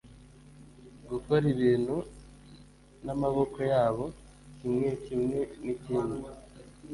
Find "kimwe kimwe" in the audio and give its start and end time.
4.57-5.39